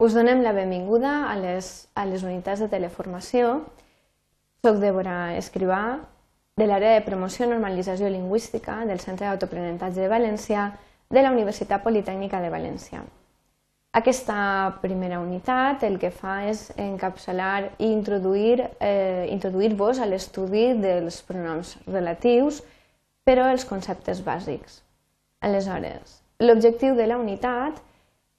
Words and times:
Us 0.00 0.14
donem 0.16 0.40
la 0.40 0.54
benvinguda 0.56 1.26
a 1.28 1.34
les, 1.36 1.66
a 1.92 2.06
les 2.08 2.22
unitats 2.24 2.62
de 2.64 2.70
teleformació. 2.72 3.50
Soc 4.64 4.78
Débora 4.80 5.34
Escrivà, 5.36 5.98
de 6.56 6.64
l'àrea 6.64 6.94
de 6.94 7.02
promoció 7.04 7.44
i 7.44 7.50
normalització 7.50 8.08
lingüística 8.08 8.78
del 8.88 9.02
Centre 9.04 9.26
d'Autoaprenentatge 9.26 10.00
de 10.00 10.08
València 10.08 10.62
de 11.12 11.20
la 11.20 11.34
Universitat 11.34 11.84
Politècnica 11.84 12.40
de 12.40 12.48
València. 12.48 13.02
Aquesta 14.00 14.38
primera 14.80 15.20
unitat 15.20 15.84
el 15.84 16.00
que 16.00 16.12
fa 16.16 16.38
és 16.48 16.70
encapçalar 16.80 17.74
i 17.76 17.92
introduir-vos 17.92 18.80
eh, 18.80 19.28
introduir 19.36 19.76
a 20.00 20.08
l'estudi 20.08 20.64
dels 20.80 21.20
pronoms 21.28 21.76
relatius, 21.84 22.62
però 23.28 23.50
els 23.52 23.68
conceptes 23.68 24.24
bàsics. 24.24 24.80
Aleshores, 25.44 26.22
l'objectiu 26.40 26.96
de 26.96 27.12
la 27.12 27.20
unitat 27.20 27.84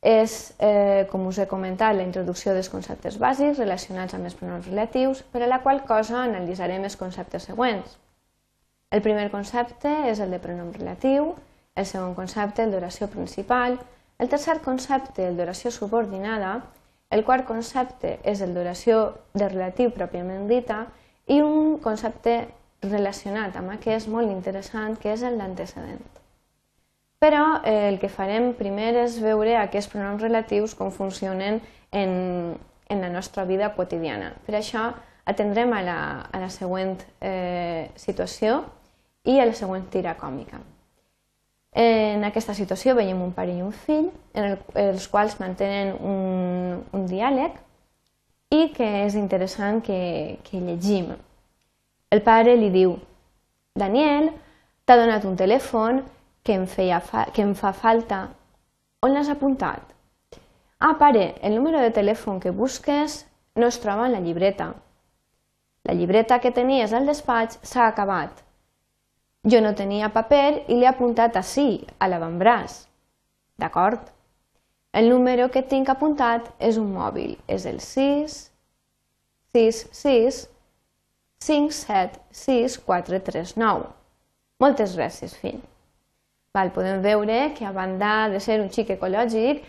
és, 0.01 0.53
eh, 0.57 1.07
com 1.11 1.27
us 1.27 1.37
he 1.37 1.47
comentat, 1.47 1.95
la 1.95 2.03
introducció 2.03 2.53
dels 2.53 2.69
conceptes 2.69 3.19
bàsics 3.21 3.59
relacionats 3.59 4.15
amb 4.17 4.25
els 4.25 4.35
pronoms 4.35 4.65
relatius, 4.65 5.21
per 5.21 5.43
a 5.43 5.47
la 5.47 5.61
qual 5.61 5.83
cosa 5.85 6.23
analitzarem 6.23 6.83
els 6.83 6.97
conceptes 6.97 7.43
següents. 7.43 7.97
El 8.89 9.01
primer 9.01 9.29
concepte 9.31 9.91
és 10.09 10.19
el 10.19 10.31
de 10.31 10.39
pronom 10.39 10.73
relatiu, 10.73 11.35
el 11.75 11.85
segon 11.85 12.15
concepte 12.15 12.63
el 12.63 12.71
d'oració 12.71 13.07
principal, 13.07 13.77
el 14.17 14.29
tercer 14.29 14.59
concepte 14.61 15.27
el 15.27 15.37
d'oració 15.37 15.71
subordinada, 15.71 16.63
el 17.09 17.23
quart 17.23 17.45
concepte 17.45 18.19
és 18.23 18.41
el 18.41 18.53
d'oració 18.55 19.13
de 19.33 19.47
relatiu 19.47 19.91
pròpiament 19.95 20.47
dita 20.47 20.87
i 21.27 21.41
un 21.41 21.77
concepte 21.83 22.47
relacionat 22.81 23.55
amb 23.55 23.75
aquest 23.75 24.09
molt 24.09 24.31
interessant 24.31 24.97
que 24.97 25.13
és 25.13 25.23
el 25.23 25.37
d'antecedent. 25.37 26.20
Però 27.21 27.61
eh, 27.63 27.87
el 27.91 27.99
que 28.01 28.09
farem 28.09 28.51
primer 28.57 28.95
és 29.03 29.19
veure 29.21 29.53
aquests 29.59 29.91
pronoms 29.93 30.23
relatius 30.25 30.73
com 30.73 30.89
funcionen 30.89 31.59
en, 31.93 32.11
en 32.89 33.01
la 33.05 33.11
nostra 33.13 33.45
vida 33.45 33.69
quotidiana. 33.75 34.31
Per 34.47 34.55
això 34.57 34.87
atendrem 35.29 35.69
a 35.77 35.81
la, 35.85 35.99
a 36.33 36.41
la 36.41 36.49
següent 36.49 36.95
eh, 37.21 37.91
situació 37.95 38.63
i 39.29 39.37
a 39.37 39.45
la 39.45 39.53
següent 39.53 39.85
tira 39.93 40.15
còmica. 40.17 40.57
En 41.77 42.25
aquesta 42.25 42.55
situació 42.57 42.95
veiem 42.97 43.21
un 43.21 43.31
pare 43.31 43.53
i 43.53 43.61
un 43.63 43.71
fill, 43.71 44.09
en 44.33 44.47
el, 44.49 44.55
els 44.81 45.05
quals 45.07 45.37
mantenen 45.39 45.93
un, 46.01 46.81
un 46.91 47.05
diàleg 47.07 47.53
i 48.51 48.71
que 48.75 48.87
és 49.05 49.15
interessant 49.15 49.79
que, 49.85 50.39
que 50.43 50.59
llegim. 50.59 51.13
El 52.11 52.23
pare 52.25 52.57
li 52.57 52.71
diu, 52.73 52.97
Daniel, 53.77 54.31
t'ha 54.83 54.97
donat 54.99 55.23
un 55.29 55.37
telèfon 55.39 56.01
que 56.43 56.53
em, 56.57 56.67
feia 56.67 56.99
fa, 56.99 57.25
que 57.33 57.43
em 57.45 57.53
fa 57.55 57.71
falta. 57.73 58.21
On 59.01 59.13
l'has 59.13 59.29
apuntat? 59.29 59.81
Ah, 60.79 60.95
pare, 60.97 61.35
el 61.41 61.55
número 61.55 61.81
de 61.81 61.91
telèfon 61.93 62.39
que 62.41 62.53
busques 62.53 63.25
no 63.55 63.67
es 63.67 63.79
troba 63.81 64.07
en 64.07 64.15
la 64.15 64.21
llibreta. 64.21 64.71
La 65.83 65.93
llibreta 65.93 66.39
que 66.39 66.53
tenies 66.53 66.93
al 66.93 67.05
despatx 67.09 67.59
s'ha 67.65 67.87
acabat. 67.87 68.41
Jo 69.51 69.61
no 69.61 69.73
tenia 69.77 70.11
paper 70.13 70.63
i 70.67 70.77
l'he 70.77 70.89
apuntat 70.89 71.37
així, 71.37 71.83
a 71.97 72.09
l'avantbraç. 72.09 72.83
D'acord? 73.61 74.09
El 74.93 75.09
número 75.09 75.47
que 75.53 75.63
tinc 75.63 75.89
apuntat 75.89 76.49
és 76.59 76.77
un 76.77 76.89
mòbil, 76.93 77.37
és 77.47 77.65
el 77.69 77.79
6 77.79 78.37
6 79.55 79.81
6 80.01 80.41
5 81.41 81.75
7 81.77 82.21
6 82.43 82.77
4 82.85 83.21
3 83.31 83.57
9. 83.57 83.91
Moltes 84.61 84.97
gràcies, 84.97 85.37
fill. 85.41 85.61
Val, 86.53 86.73
podem 86.75 86.99
veure 86.99 87.53
que 87.55 87.63
a 87.63 87.71
banda 87.71 88.27
de 88.27 88.39
ser 88.43 88.57
un 88.59 88.67
xic 88.75 88.89
ecològic 88.97 89.61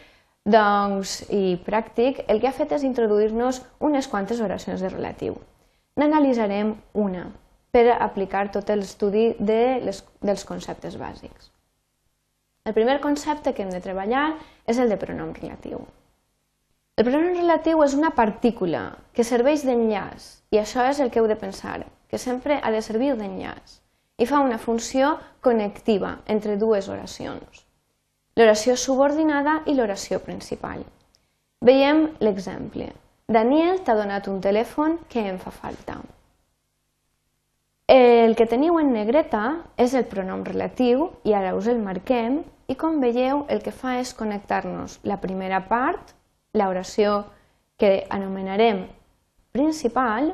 doncs, 0.42 1.20
i 1.30 1.55
pràctic, 1.62 2.24
el 2.27 2.41
que 2.42 2.48
ha 2.50 2.56
fet 2.56 2.72
és 2.74 2.83
introduir-nos 2.83 3.61
unes 3.78 4.08
quantes 4.11 4.41
oracions 4.42 4.83
de 4.83 4.91
relatiu. 4.91 5.36
N'analitzarem 5.95 6.73
una 6.98 7.29
per 7.70 7.84
aplicar 7.95 8.48
tot 8.51 8.73
l'estudi 8.74 9.29
de 9.39 9.61
dels 9.79 10.45
conceptes 10.48 10.96
bàsics. 10.98 11.52
El 12.67 12.74
primer 12.74 12.98
concepte 13.05 13.52
que 13.55 13.62
hem 13.62 13.70
de 13.70 13.83
treballar 13.85 14.33
és 14.67 14.80
el 14.83 14.90
de 14.90 14.98
pronom 14.98 15.30
relatiu. 15.39 15.85
El 16.98 17.06
pronom 17.06 17.39
relatiu 17.39 17.85
és 17.86 17.95
una 17.95 18.11
partícula 18.18 18.83
que 19.14 19.23
serveix 19.23 19.62
d'enllaç 19.62 20.27
i 20.51 20.58
això 20.58 20.90
és 20.90 20.98
el 20.98 21.14
que 21.14 21.23
heu 21.23 21.30
de 21.30 21.39
pensar, 21.39 21.79
que 22.11 22.18
sempre 22.18 22.58
ha 22.58 22.74
de 22.74 22.83
servir 22.83 23.14
d'enllaç 23.14 23.81
i 24.22 24.27
fa 24.27 24.40
una 24.40 24.58
funció 24.62 25.16
connectiva 25.42 26.16
entre 26.30 26.56
dues 26.56 26.88
oracions, 26.88 27.64
l'oració 28.38 28.77
subordinada 28.78 29.60
i 29.66 29.74
l'oració 29.74 30.20
principal. 30.22 30.84
Veiem 31.62 32.05
l'exemple. 32.22 32.92
Daniel 33.27 33.80
t'ha 33.82 33.96
donat 33.98 34.28
un 34.30 34.40
telèfon 34.44 34.98
que 35.11 35.24
em 35.27 35.38
fa 35.42 35.50
falta. 35.55 35.98
El 37.92 38.36
que 38.38 38.46
teniu 38.46 38.78
en 38.78 38.92
negreta 38.94 39.42
és 39.77 39.94
el 39.98 40.06
pronom 40.11 40.46
relatiu 40.46 41.08
i 41.28 41.34
ara 41.34 41.56
us 41.58 41.66
el 41.70 41.82
marquem 41.82 42.40
i 42.70 42.78
com 42.78 43.02
veieu 43.02 43.44
el 43.52 43.61
que 43.64 43.74
fa 43.74 43.98
és 44.00 44.14
connectar-nos 44.16 45.00
la 45.02 45.18
primera 45.20 45.61
part, 45.68 46.14
l'oració 46.55 47.24
que 47.77 48.06
anomenarem 48.08 48.84
principal, 49.52 50.32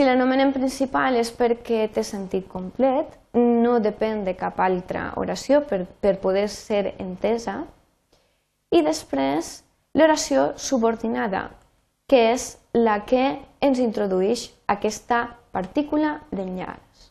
si 0.00 0.06
l'anomenem 0.08 0.48
principal 0.48 1.18
és 1.20 1.28
perquè 1.36 1.82
té 1.92 2.00
sentit 2.00 2.46
complet, 2.48 3.10
no 3.36 3.74
depèn 3.84 4.22
de 4.24 4.32
cap 4.32 4.56
altra 4.64 5.10
oració 5.20 5.58
per, 5.68 5.82
per 6.00 6.14
poder 6.22 6.46
ser 6.48 6.94
entesa. 7.02 7.58
I 8.72 8.80
després 8.86 9.50
l'oració 9.92 10.54
subordinada, 10.56 11.42
que 12.08 12.22
és 12.30 12.46
la 12.72 13.02
que 13.04 13.26
ens 13.60 13.82
introdueix 13.84 14.46
aquesta 14.72 15.20
partícula 15.52 16.14
d'enllaç. 16.32 17.04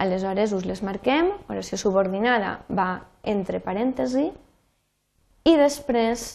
Aleshores 0.00 0.56
us 0.56 0.64
les 0.64 0.80
marquem, 0.80 1.28
oració 1.52 1.76
subordinada 1.76 2.56
va 2.72 2.88
entre 3.20 3.60
parèntesi 3.60 4.30
i 5.44 5.56
després 5.60 6.26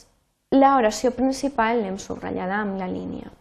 l'oració 0.53 1.15
principal 1.17 1.81
l'hem 1.81 1.97
subratllada 1.97 2.61
amb 2.61 2.77
la 2.77 2.93
línia. 2.93 3.38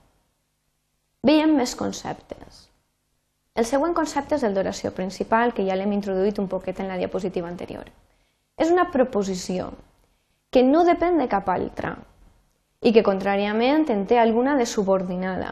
Veiem 1.29 1.51
més 1.59 1.75
conceptes. 1.77 2.61
El 3.61 3.67
següent 3.69 3.93
concepte 3.97 4.37
és 4.39 4.45
el 4.47 4.55
d'oració 4.57 4.95
principal, 4.97 5.51
que 5.53 5.65
ja 5.67 5.75
l'hem 5.77 5.91
introduït 5.93 6.39
un 6.41 6.47
poquet 6.49 6.79
en 6.81 6.87
la 6.89 6.97
diapositiva 6.97 7.51
anterior. 7.51 7.89
És 8.57 8.71
una 8.73 8.87
proposició 8.95 9.67
que 10.55 10.63
no 10.65 10.85
depèn 10.89 11.19
de 11.21 11.27
cap 11.29 11.51
altra 11.53 11.91
i 12.81 12.93
que, 12.95 13.03
contràriament, 13.09 13.85
en 13.93 14.07
té 14.09 14.17
alguna 14.23 14.55
de 14.57 14.65
subordinada. 14.71 15.51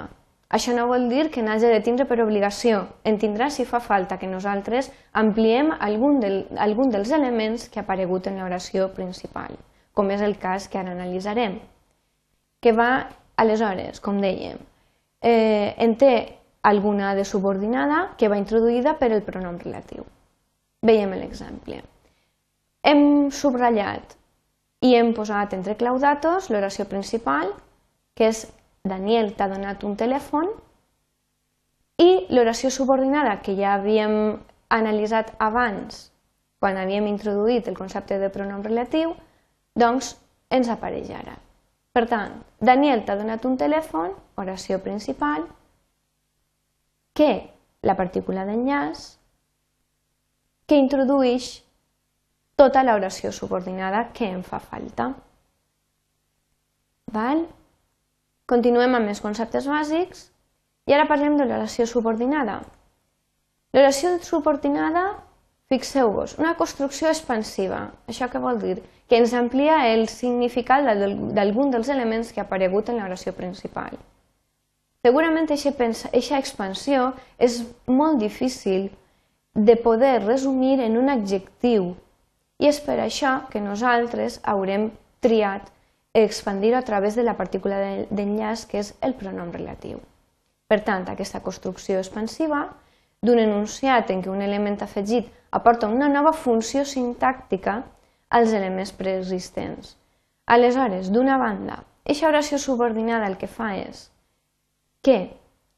Això 0.58 0.72
no 0.76 0.86
vol 0.88 1.08
dir 1.10 1.26
que 1.34 1.44
n'hagi 1.44 1.72
de 1.74 1.82
tindre 1.88 2.06
per 2.08 2.22
obligació. 2.24 2.78
En 3.04 3.18
tindrà 3.20 3.50
si 3.50 3.66
fa 3.68 3.82
falta 3.82 4.16
que 4.22 4.30
nosaltres 4.30 4.88
ampliem 5.24 5.74
algun, 5.76 6.22
del, 6.22 6.38
algun 6.68 6.94
dels 6.94 7.10
elements 7.18 7.66
que 7.68 7.82
ha 7.82 7.84
aparegut 7.84 8.30
en 8.30 8.38
l'oració 8.40 8.88
principal, 8.94 9.58
com 9.92 10.14
és 10.14 10.24
el 10.24 10.38
cas 10.46 10.70
que 10.70 10.80
ara 10.80 10.96
analitzarem, 10.96 11.58
que 12.62 12.72
va, 12.80 12.90
aleshores, 13.44 14.00
com 14.00 14.22
dèiem, 14.24 14.62
eh, 15.26 15.74
en 15.78 15.96
té 15.98 16.38
alguna 16.62 17.14
de 17.14 17.24
subordinada 17.24 18.14
que 18.18 18.28
va 18.30 18.38
introduïda 18.38 18.96
per 19.00 19.10
el 19.12 19.24
pronom 19.26 19.58
relatiu. 19.58 20.04
Veiem 20.86 21.14
l'exemple. 21.18 21.80
Hem 22.86 23.30
subratllat 23.34 24.14
i 24.86 24.94
hem 24.94 25.12
posat 25.16 25.56
entre 25.56 25.74
claudatos 25.80 26.50
l'oració 26.50 26.86
principal, 26.86 27.50
que 28.14 28.30
és 28.30 28.44
Daniel 28.86 29.32
t'ha 29.34 29.48
donat 29.50 29.82
un 29.86 29.96
telèfon, 29.98 30.52
i 31.98 32.10
l'oració 32.30 32.70
subordinada, 32.70 33.40
que 33.42 33.56
ja 33.56 33.74
havíem 33.74 34.36
analitzat 34.68 35.32
abans, 35.42 36.10
quan 36.60 36.76
havíem 36.78 37.08
introduït 37.08 37.66
el 37.70 37.78
concepte 37.78 38.20
de 38.20 38.30
pronom 38.30 38.62
relatiu, 38.62 39.16
doncs 39.74 40.14
ens 40.50 40.70
apareix 40.70 41.10
ara. 41.10 41.38
Per 41.96 42.04
tant, 42.04 42.32
Daniel 42.60 43.06
t'ha 43.08 43.14
donat 43.16 43.46
un 43.48 43.54
telèfon, 43.56 44.10
oració 44.36 44.76
principal, 44.84 45.46
que 47.16 47.28
la 47.88 47.94
partícula 47.96 48.44
d'enllaç, 48.44 49.04
que 50.68 50.76
introdueix 50.76 51.46
tota 52.60 52.82
l'oració 52.84 53.32
subordinada 53.32 54.10
que 54.12 54.28
em 54.28 54.42
fa 54.44 54.60
falta. 54.60 55.06
Val? 57.16 57.46
Continuem 58.52 58.98
amb 58.98 59.14
els 59.14 59.24
conceptes 59.24 59.64
bàsics 59.72 60.26
i 60.90 60.92
ara 60.92 61.08
parlem 61.08 61.40
de 61.40 61.48
l'oració 61.48 61.88
subordinada. 61.88 62.58
L'oració 63.72 64.18
subordinada 64.20 65.06
Fixeu-vos, 65.66 66.36
una 66.38 66.54
construcció 66.54 67.08
expansiva. 67.10 67.80
Això 68.06 68.28
què 68.30 68.38
vol 68.42 68.60
dir? 68.62 68.76
Que 69.10 69.18
ens 69.18 69.32
amplia 69.34 69.80
el 69.90 70.06
significat 70.10 70.86
d'algun 71.34 71.72
dels 71.74 71.90
elements 71.90 72.30
que 72.32 72.42
ha 72.42 72.46
aparegut 72.46 72.92
en 72.92 73.00
l'oració 73.00 73.34
principal. 73.34 73.98
Segurament 75.02 75.50
aquesta 75.50 76.38
expansió 76.38 77.12
és 77.38 77.60
molt 77.86 78.18
difícil 78.22 78.88
de 79.54 79.76
poder 79.76 80.22
resumir 80.22 80.80
en 80.86 80.98
un 81.02 81.10
adjectiu 81.10 81.94
i 82.62 82.70
és 82.70 82.80
per 82.80 82.98
això 83.02 83.36
que 83.50 83.62
nosaltres 83.62 84.40
haurem 84.42 84.90
triat 85.20 85.70
expandir-ho 86.14 86.78
a 86.78 86.86
través 86.86 87.14
de 87.14 87.22
la 87.26 87.36
partícula 87.36 87.78
d'enllaç 88.10 88.66
que 88.70 88.78
és 88.82 88.94
el 89.02 89.14
pronom 89.14 89.50
relatiu. 89.52 89.98
Per 90.66 90.80
tant, 90.82 91.06
aquesta 91.10 91.42
construcció 91.42 91.98
expansiva 91.98 92.68
d'un 93.22 93.38
enunciat 93.42 94.10
en 94.10 94.22
què 94.22 94.30
un 94.30 94.42
element 94.44 94.80
afegit 94.82 95.28
aporta 95.50 95.88
una 95.88 96.08
nova 96.08 96.32
funció 96.32 96.84
sintàctica 96.84 97.82
als 98.28 98.52
elements 98.52 98.92
preexistents. 98.92 99.94
Aleshores, 100.46 101.10
d'una 101.10 101.38
banda, 101.38 101.80
aquesta 102.04 102.28
oració 102.28 102.58
subordinada 102.62 103.26
el 103.26 103.38
que 103.40 103.48
fa 103.50 103.72
és 103.78 104.08
que 105.02 105.16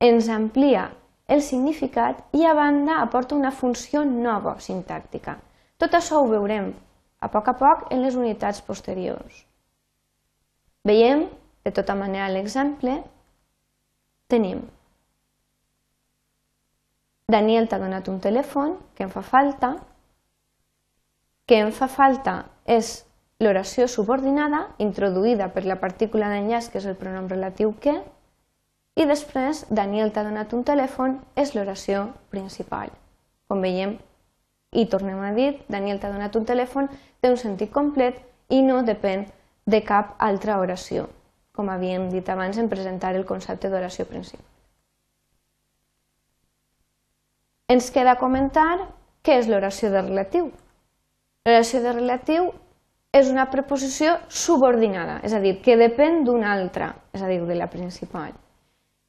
ens 0.00 0.28
amplia 0.32 0.88
el 1.28 1.42
significat 1.44 2.20
i 2.36 2.44
a 2.48 2.54
banda 2.56 2.98
aporta 3.02 3.36
una 3.36 3.52
funció 3.52 4.04
nova 4.08 4.56
sintàctica. 4.64 5.36
Tot 5.78 5.94
això 5.94 6.22
ho 6.22 6.28
veurem 6.30 6.72
a 7.20 7.28
poc 7.32 7.50
a 7.52 7.54
poc 7.60 7.86
en 7.92 8.02
les 8.04 8.16
unitats 8.16 8.62
posteriors. 8.64 9.44
Veiem, 10.88 11.26
de 11.64 11.72
tota 11.74 11.94
manera, 11.98 12.30
l'exemple. 12.32 12.96
Tenim 14.28 14.62
Daniel 17.28 17.66
t'ha 17.68 17.76
donat 17.76 18.06
un 18.08 18.22
telèfon 18.24 18.78
que 18.96 19.04
em 19.04 19.10
fa 19.12 19.20
falta, 19.20 19.74
que 21.44 21.58
em 21.60 21.72
fa 21.76 21.88
falta 21.92 22.38
és 22.64 23.02
l'oració 23.44 23.84
subordinada 23.84 24.62
introduïda 24.80 25.50
per 25.52 25.66
la 25.68 25.76
partícula 25.82 26.30
d'enllaç, 26.32 26.70
que 26.72 26.80
és 26.80 26.88
el 26.88 26.96
pronom 26.96 27.28
relatiu 27.28 27.74
que, 27.84 27.98
i 28.96 29.04
després 29.04 29.66
Daniel 29.68 30.08
t'ha 30.10 30.24
donat 30.24 30.56
un 30.56 30.64
telèfon 30.64 31.20
és 31.36 31.52
l'oració 31.52 32.08
principal. 32.32 32.96
Com 33.44 33.60
veiem, 33.60 33.98
i 34.72 34.88
tornem 34.88 35.20
a 35.20 35.34
dir, 35.36 35.52
Daniel 35.68 36.00
t'ha 36.00 36.14
donat 36.16 36.34
un 36.40 36.48
telèfon, 36.48 36.88
té 37.20 37.28
un 37.28 37.36
sentit 37.36 37.70
complet 37.72 38.24
i 38.48 38.64
no 38.64 38.80
depèn 38.88 39.28
de 39.68 39.84
cap 39.84 40.16
altra 40.18 40.62
oració, 40.64 41.10
com 41.52 41.68
havíem 41.68 42.08
dit 42.08 42.28
abans 42.32 42.56
en 42.56 42.72
presentar 42.72 43.12
el 43.20 43.28
concepte 43.28 43.68
d'oració 43.68 44.08
principal. 44.08 44.57
Ens 47.68 47.90
queda 47.92 48.14
comentar 48.16 48.78
què 49.20 49.34
és 49.42 49.48
l'oració 49.48 49.90
de 49.92 50.00
relatiu. 50.00 50.46
L'oració 51.44 51.82
de 51.84 51.90
relatiu 51.92 52.46
és 53.12 53.28
una 53.28 53.44
preposició 53.52 54.14
subordinada, 54.32 55.18
és 55.24 55.34
a 55.36 55.40
dir, 55.42 55.58
que 55.60 55.76
depèn 55.76 56.22
d'una 56.24 56.54
altra, 56.54 56.94
és 57.12 57.20
a 57.20 57.28
dir, 57.28 57.42
de 57.44 57.56
la 57.58 57.66
principal. 57.68 58.30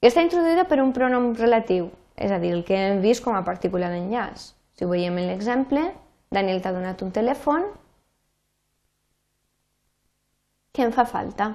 I 0.03 0.09
està 0.09 0.23
introduïda 0.25 0.65
per 0.67 0.81
un 0.83 0.91
pronom 0.95 1.29
relatiu, 1.38 1.88
és 2.19 2.33
a 2.35 2.39
dir, 2.41 2.51
el 2.57 2.65
que 2.67 2.75
hem 2.75 3.00
vist 3.03 3.23
com 3.23 3.38
a 3.38 3.45
partícula 3.47 3.88
d'enllaç. 3.94 4.50
Si 4.75 4.83
ho 4.83 4.91
veiem 4.91 5.21
en 5.21 5.29
l'exemple, 5.31 5.85
Daniel 6.27 6.59
t'ha 6.59 6.73
donat 6.75 7.03
un 7.06 7.13
telèfon, 7.15 7.63
que 10.75 10.83
em 10.83 10.91
fa 10.95 11.06
falta. 11.07 11.53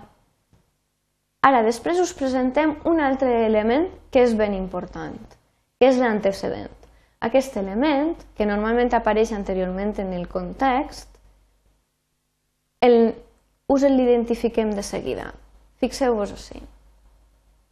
Ara, 1.44 1.60
després 1.68 2.00
us 2.00 2.16
presentem 2.16 2.78
un 2.88 3.04
altre 3.04 3.44
element 3.44 3.90
que 4.08 4.24
és 4.24 4.32
ben 4.40 4.56
important, 4.56 5.20
que 5.76 5.92
és 5.92 6.00
l'antecedent. 6.00 6.72
Aquest 7.24 7.56
element, 7.56 8.18
que 8.36 8.46
normalment 8.48 8.92
apareix 8.92 9.32
anteriorment 9.32 9.94
en 10.02 10.12
el 10.12 10.26
context, 10.28 11.08
el, 12.84 13.14
us 13.72 13.86
l'identifiquem 13.88 14.74
de 14.76 14.84
seguida. 14.84 15.30
Fixeu-vos 15.80 16.34
així. 16.34 16.60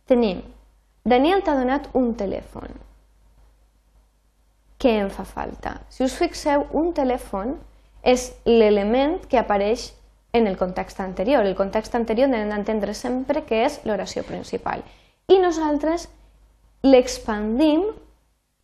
Tenim, 0.08 0.40
Daniel 1.04 1.42
t'ha 1.44 1.58
donat 1.58 1.90
un 1.98 2.14
telèfon. 2.18 2.72
Què 4.82 4.96
em 4.98 5.10
fa 5.14 5.24
falta? 5.28 5.76
Si 5.92 6.02
us 6.02 6.16
fixeu, 6.18 6.64
un 6.78 6.90
telèfon 6.96 7.54
és 8.02 8.30
l'element 8.48 9.20
que 9.30 9.38
apareix 9.38 9.92
en 10.32 10.48
el 10.48 10.56
context 10.56 11.00
anterior. 11.00 11.44
El 11.46 11.54
context 11.54 11.94
anterior 11.94 12.32
hem 12.34 12.50
d'entendre 12.50 12.94
sempre 12.94 13.44
que 13.46 13.62
és 13.66 13.78
l'oració 13.86 14.24
principal. 14.26 14.82
I 15.28 15.38
nosaltres 15.38 16.08
l'expandim, 16.82 17.84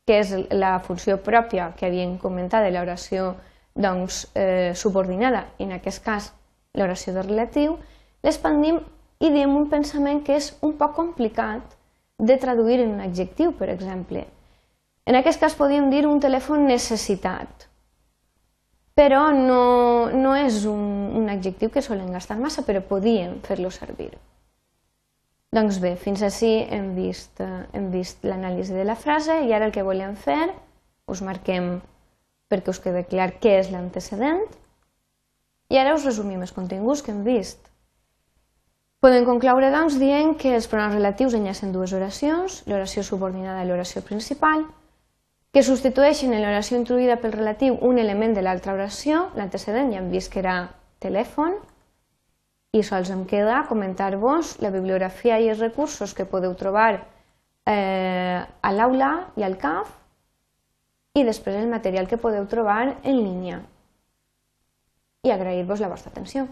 que 0.09 0.23
és 0.23 0.33
la 0.57 0.79
funció 0.81 1.19
pròpia 1.21 1.75
que 1.77 1.91
havíem 1.91 2.17
comentat 2.23 2.65
de 2.65 2.73
l'oració 2.73 3.35
doncs, 3.77 4.23
eh, 4.35 4.73
subordinada, 4.75 5.45
en 5.61 5.77
aquest 5.77 6.01
cas 6.05 6.33
l'oració 6.73 7.13
de 7.13 7.27
relatiu, 7.27 7.77
l'expandim 8.25 8.81
i 9.21 9.31
diem 9.35 9.53
un 9.57 9.69
pensament 9.69 10.25
que 10.25 10.41
és 10.41 10.55
un 10.65 10.73
poc 10.81 10.97
complicat 10.97 11.77
de 12.19 12.41
traduir 12.41 12.81
en 12.81 12.97
un 12.97 13.05
adjectiu, 13.05 13.53
per 13.53 13.69
exemple. 13.69 14.25
En 15.05 15.15
aquest 15.21 15.41
cas 15.41 15.55
podríem 15.55 15.91
dir 15.93 16.07
un 16.09 16.21
telèfon 16.25 16.65
necessitat 16.67 17.69
però 18.99 19.29
no, 19.31 20.11
no 20.11 20.33
és 20.35 20.65
un, 20.67 20.81
un 21.15 21.29
adjectiu 21.31 21.71
que 21.71 21.85
solen 21.87 22.11
gastar 22.11 22.35
massa, 22.41 22.65
però 22.67 22.81
podíem 22.83 23.37
fer-lo 23.47 23.71
servir. 23.71 24.11
Doncs 25.57 25.79
bé, 25.81 25.95
fins 25.97 26.21
així 26.27 26.51
hem 26.69 26.91
vist, 26.93 27.41
hem 27.41 27.87
vist 27.93 28.25
l'anàlisi 28.29 28.75
de 28.77 28.85
la 28.85 28.99
frase 29.01 29.39
i 29.47 29.55
ara 29.57 29.69
el 29.69 29.73
que 29.73 29.87
volem 29.87 30.13
fer, 30.17 30.51
us 31.09 31.23
marquem 31.25 31.79
perquè 32.53 32.73
us 32.73 32.81
quede 32.85 33.07
clar 33.09 33.31
què 33.41 33.55
és 33.63 33.71
l'antecedent 33.73 34.43
i 35.73 35.81
ara 35.81 35.95
us 35.97 36.05
resumim 36.05 36.45
els 36.45 36.53
continguts 36.57 37.01
que 37.05 37.13
hem 37.13 37.25
vist. 37.25 37.61
Podem 39.01 39.25
concloure 39.25 39.71
doncs 39.73 39.97
dient 40.01 40.35
que 40.37 40.53
els 40.57 40.67
pronoms 40.69 40.97
relatius 40.97 41.37
enllacen 41.39 41.73
dues 41.73 41.93
oracions, 41.97 42.63
l'oració 42.67 43.05
subordinada 43.07 43.63
i 43.63 43.69
l'oració 43.69 44.03
principal, 44.03 44.65
que 45.55 45.63
substitueixen 45.65 46.35
en 46.35 46.43
l'oració 46.43 46.81
introduïda 46.81 47.21
pel 47.23 47.37
relatiu 47.37 47.79
un 47.89 48.01
element 48.03 48.35
de 48.37 48.43
l'altra 48.45 48.75
oració, 48.77 49.29
l'antecedent 49.39 49.93
ja 49.95 50.03
hem 50.03 50.11
vist 50.13 50.33
que 50.33 50.43
era 50.43 50.57
telèfon, 51.01 51.55
i 52.77 52.83
sols 52.85 53.11
em 53.11 53.25
queda 53.25 53.63
comentar-vos 53.69 54.59
la 54.61 54.71
bibliografia 54.75 55.39
i 55.41 55.49
els 55.49 55.63
recursos 55.63 56.13
que 56.15 56.29
podeu 56.29 56.53
trobar 56.55 56.91
eh, 56.99 58.41
a 58.45 58.73
l'aula 58.75 59.13
i 59.41 59.47
al 59.47 59.57
CAF 59.61 59.95
i 61.17 61.25
després 61.25 61.57
el 61.57 61.73
material 61.73 62.09
que 62.09 62.21
podeu 62.21 62.47
trobar 62.47 62.83
en 63.03 63.17
línia. 63.17 63.63
I 65.25 65.33
agrair-vos 65.35 65.81
la 65.81 65.89
vostra 65.91 66.13
atenció. 66.13 66.47